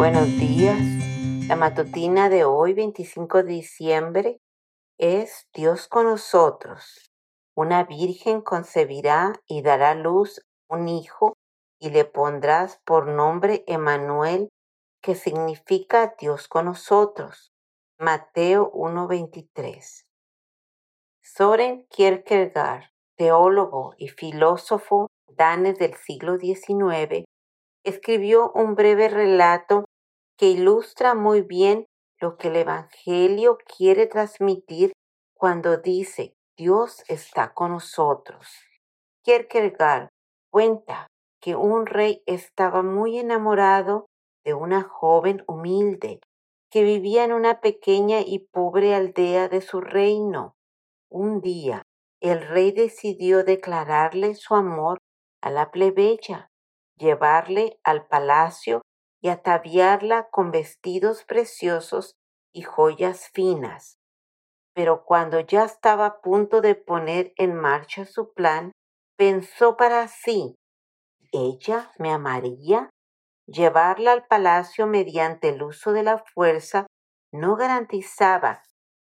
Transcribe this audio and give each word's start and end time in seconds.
Buenos 0.00 0.28
días. 0.38 0.80
La 1.46 1.56
matutina 1.56 2.30
de 2.30 2.46
hoy, 2.46 2.72
25 2.72 3.42
de 3.42 3.52
diciembre, 3.52 4.40
es 4.96 5.46
Dios 5.52 5.88
con 5.88 6.06
nosotros. 6.06 7.10
Una 7.54 7.84
virgen 7.84 8.40
concebirá 8.40 9.34
y 9.46 9.60
dará 9.60 9.94
luz 9.94 10.40
un 10.70 10.88
hijo 10.88 11.34
y 11.78 11.90
le 11.90 12.06
pondrás 12.06 12.80
por 12.86 13.08
nombre 13.08 13.62
Emanuel, 13.66 14.48
que 15.02 15.14
significa 15.14 16.14
Dios 16.18 16.48
con 16.48 16.64
nosotros. 16.64 17.52
Mateo 17.98 18.70
1:23. 18.72 20.06
Soren 21.22 21.84
Kierkegaard, 21.90 22.84
teólogo 23.18 23.92
y 23.98 24.08
filósofo 24.08 25.08
danés 25.28 25.78
del 25.78 25.92
siglo 25.92 26.38
XIX, 26.38 27.26
escribió 27.84 28.50
un 28.54 28.74
breve 28.74 29.10
relato 29.10 29.89
que 30.40 30.46
ilustra 30.46 31.14
muy 31.14 31.42
bien 31.42 31.84
lo 32.18 32.38
que 32.38 32.48
el 32.48 32.56
Evangelio 32.56 33.58
quiere 33.76 34.06
transmitir 34.06 34.94
cuando 35.36 35.76
dice 35.76 36.32
Dios 36.56 37.04
está 37.08 37.52
con 37.52 37.72
nosotros. 37.72 38.48
Kierkegaard 39.22 40.08
cuenta 40.50 41.08
que 41.42 41.56
un 41.56 41.84
rey 41.84 42.22
estaba 42.24 42.82
muy 42.82 43.18
enamorado 43.18 44.06
de 44.42 44.54
una 44.54 44.82
joven 44.82 45.44
humilde 45.46 46.20
que 46.70 46.84
vivía 46.84 47.24
en 47.24 47.34
una 47.34 47.60
pequeña 47.60 48.20
y 48.20 48.46
pobre 48.50 48.94
aldea 48.94 49.50
de 49.50 49.60
su 49.60 49.82
reino. 49.82 50.54
Un 51.10 51.42
día, 51.42 51.82
el 52.22 52.48
rey 52.48 52.72
decidió 52.72 53.44
declararle 53.44 54.34
su 54.36 54.54
amor 54.54 54.96
a 55.42 55.50
la 55.50 55.70
plebeya, 55.70 56.48
llevarle 56.96 57.78
al 57.84 58.06
palacio 58.06 58.80
y 59.20 59.28
ataviarla 59.28 60.28
con 60.30 60.50
vestidos 60.50 61.24
preciosos 61.24 62.14
y 62.52 62.62
joyas 62.62 63.28
finas. 63.32 63.98
Pero 64.74 65.04
cuando 65.04 65.40
ya 65.40 65.64
estaba 65.64 66.06
a 66.06 66.20
punto 66.20 66.60
de 66.60 66.74
poner 66.74 67.32
en 67.36 67.54
marcha 67.54 68.04
su 68.04 68.32
plan, 68.32 68.72
pensó 69.16 69.76
para 69.76 70.08
sí, 70.08 70.54
¿ella 71.32 71.92
me 71.98 72.12
amaría? 72.12 72.90
Llevarla 73.46 74.12
al 74.12 74.26
palacio 74.26 74.86
mediante 74.86 75.48
el 75.48 75.62
uso 75.62 75.92
de 75.92 76.04
la 76.04 76.18
fuerza 76.18 76.86
no 77.32 77.56
garantizaba 77.56 78.62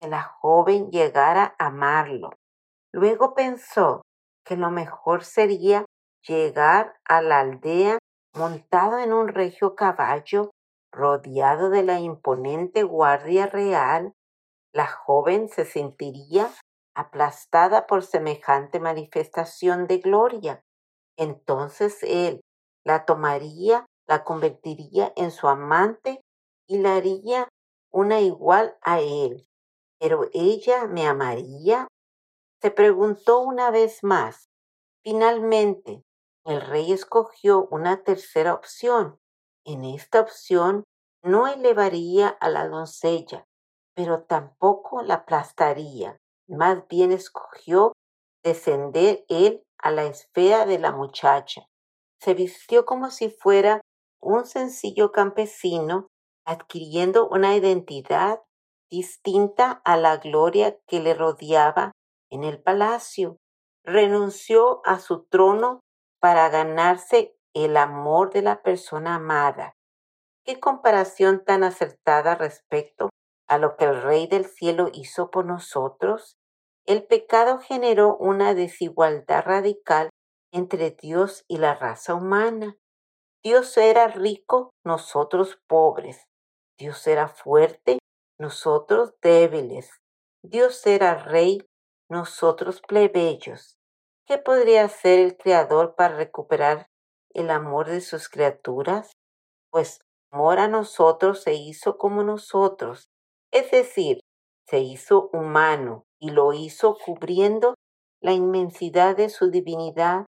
que 0.00 0.08
la 0.08 0.22
joven 0.22 0.90
llegara 0.90 1.56
a 1.58 1.66
amarlo. 1.66 2.30
Luego 2.92 3.34
pensó 3.34 4.02
que 4.44 4.56
lo 4.56 4.70
mejor 4.70 5.24
sería 5.24 5.84
llegar 6.26 6.94
a 7.04 7.20
la 7.20 7.40
aldea 7.40 7.98
montado 8.34 8.98
en 8.98 9.12
un 9.12 9.28
regio 9.28 9.74
caballo, 9.74 10.50
rodeado 10.92 11.70
de 11.70 11.82
la 11.82 12.00
imponente 12.00 12.82
guardia 12.82 13.46
real, 13.46 14.12
la 14.72 14.86
joven 14.86 15.48
se 15.48 15.64
sentiría 15.64 16.50
aplastada 16.94 17.86
por 17.86 18.02
semejante 18.02 18.80
manifestación 18.80 19.86
de 19.86 19.98
gloria. 19.98 20.62
Entonces 21.16 21.98
él 22.02 22.40
la 22.84 23.04
tomaría, 23.04 23.86
la 24.06 24.24
convertiría 24.24 25.12
en 25.16 25.30
su 25.30 25.48
amante 25.48 26.20
y 26.66 26.78
la 26.78 26.96
haría 26.96 27.48
una 27.92 28.20
igual 28.20 28.76
a 28.82 29.00
él. 29.00 29.46
Pero 30.00 30.28
ella 30.32 30.86
me 30.86 31.06
amaría. 31.06 31.88
Se 32.60 32.70
preguntó 32.70 33.40
una 33.40 33.70
vez 33.70 34.02
más. 34.02 34.46
Finalmente, 35.02 36.02
el 36.48 36.62
rey 36.62 36.92
escogió 36.92 37.68
una 37.70 38.02
tercera 38.04 38.54
opción. 38.54 39.18
En 39.66 39.84
esta 39.84 40.20
opción 40.20 40.84
no 41.22 41.46
elevaría 41.46 42.28
a 42.28 42.48
la 42.48 42.66
doncella, 42.66 43.44
pero 43.94 44.22
tampoco 44.22 45.02
la 45.02 45.16
aplastaría. 45.16 46.16
Más 46.48 46.88
bien 46.88 47.12
escogió 47.12 47.92
descender 48.42 49.26
él 49.28 49.62
a 49.76 49.90
la 49.90 50.04
esfera 50.04 50.64
de 50.64 50.78
la 50.78 50.90
muchacha. 50.90 51.66
Se 52.18 52.32
vistió 52.32 52.86
como 52.86 53.10
si 53.10 53.28
fuera 53.28 53.82
un 54.18 54.46
sencillo 54.46 55.12
campesino, 55.12 56.06
adquiriendo 56.46 57.28
una 57.28 57.56
identidad 57.56 58.40
distinta 58.90 59.82
a 59.84 59.98
la 59.98 60.16
gloria 60.16 60.78
que 60.86 61.00
le 61.00 61.12
rodeaba 61.12 61.92
en 62.30 62.44
el 62.44 62.62
palacio. 62.62 63.36
Renunció 63.84 64.80
a 64.86 64.98
su 64.98 65.26
trono 65.26 65.80
para 66.20 66.48
ganarse 66.48 67.36
el 67.54 67.76
amor 67.76 68.32
de 68.32 68.42
la 68.42 68.62
persona 68.62 69.16
amada. 69.16 69.74
Qué 70.44 70.60
comparación 70.60 71.44
tan 71.44 71.62
acertada 71.62 72.34
respecto 72.34 73.10
a 73.48 73.58
lo 73.58 73.76
que 73.76 73.84
el 73.84 74.02
Rey 74.02 74.26
del 74.26 74.46
Cielo 74.46 74.88
hizo 74.92 75.30
por 75.30 75.44
nosotros. 75.44 76.36
El 76.86 77.06
pecado 77.06 77.58
generó 77.58 78.16
una 78.16 78.54
desigualdad 78.54 79.44
radical 79.44 80.10
entre 80.52 80.90
Dios 80.90 81.44
y 81.48 81.58
la 81.58 81.74
raza 81.74 82.14
humana. 82.14 82.76
Dios 83.42 83.76
era 83.76 84.08
rico, 84.08 84.70
nosotros 84.84 85.60
pobres. 85.66 86.26
Dios 86.78 87.06
era 87.06 87.28
fuerte, 87.28 87.98
nosotros 88.38 89.14
débiles. 89.20 89.90
Dios 90.42 90.86
era 90.86 91.14
rey, 91.14 91.66
nosotros 92.08 92.80
plebeyos. 92.80 93.77
¿Qué 94.28 94.36
podría 94.36 94.84
hacer 94.84 95.20
el 95.20 95.38
Creador 95.38 95.94
para 95.94 96.14
recuperar 96.14 96.90
el 97.32 97.48
amor 97.48 97.88
de 97.88 98.02
sus 98.02 98.28
criaturas? 98.28 99.12
Pues 99.70 100.00
amor 100.30 100.58
a 100.58 100.68
nosotros 100.68 101.42
se 101.42 101.54
hizo 101.54 101.96
como 101.96 102.22
nosotros, 102.22 103.08
es 103.50 103.70
decir, 103.70 104.20
se 104.66 104.80
hizo 104.80 105.30
humano 105.32 106.04
y 106.20 106.28
lo 106.28 106.52
hizo 106.52 106.98
cubriendo 107.02 107.72
la 108.20 108.32
inmensidad 108.32 109.16
de 109.16 109.30
su 109.30 109.50
divinidad 109.50 110.26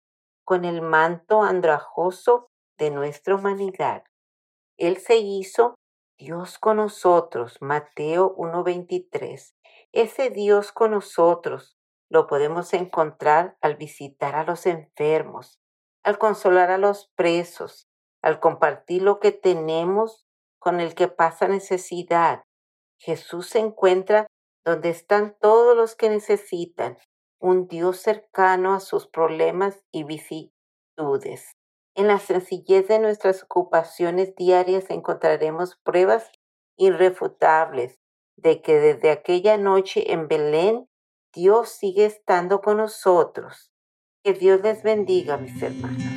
con 0.46 0.64
el 0.64 0.84
manto 0.84 1.42
andrajoso 1.42 2.50
de 2.78 2.92
nuestra 2.92 3.34
humanidad. 3.34 4.04
Él 4.78 4.98
se 4.98 5.18
hizo 5.18 5.74
Dios 6.20 6.60
con 6.60 6.78
nosotros, 6.78 7.58
Mateo 7.62 8.36
1.23. 8.36 9.54
Ese 9.92 10.30
Dios 10.30 10.72
con 10.72 10.92
nosotros 10.92 11.77
lo 12.10 12.28
podemos 12.28 12.74
encontrar 12.74 13.58
al 13.62 13.76
visitar 13.76 14.36
a 14.36 14.44
los 14.44 14.66
enfermos, 14.66 15.60
al 16.04 16.18
consolar 16.18 16.72
a 16.72 16.78
los 16.78 17.12
presos, 17.16 17.88
al 18.22 18.40
compartir 18.40 19.02
lo 19.02 19.20
que 19.20 19.32
tenemos 19.32 20.26
con 20.60 20.80
el 20.80 20.96
que 20.96 21.08
pasa 21.08 21.48
necesidad. 21.48 22.44
Jesús 23.00 23.50
se 23.50 23.60
encuentra 23.60 24.28
donde 24.66 24.90
están 24.90 25.38
todos 25.40 25.76
los 25.76 25.96
que 25.96 26.10
necesitan, 26.10 26.98
un 27.40 27.68
Dios 27.68 28.02
cercano 28.02 28.74
a 28.74 28.80
sus 28.80 29.08
problemas 29.08 29.84
y 29.92 30.04
vicitudes. 30.04 31.52
En 31.96 32.08
la 32.08 32.20
sencillez 32.20 32.88
de 32.88 33.00
nuestras 33.00 33.44
ocupaciones 33.44 34.36
diarias 34.36 34.90
encontraremos 34.90 35.78
pruebas 35.84 36.32
irrefutables 36.78 37.96
de 38.36 38.62
que 38.62 38.80
desde 38.80 39.10
aquella 39.10 39.58
noche 39.58 40.12
en 40.14 40.28
Belén 40.28 40.88
Dios 41.34 41.70
sigue 41.70 42.06
estando 42.06 42.62
con 42.62 42.78
nosotros. 42.78 43.72
Que 44.24 44.34
Dios 44.34 44.62
les 44.62 44.84
bendiga, 44.84 45.38
mis 45.38 45.62
hermanos. 45.62 46.17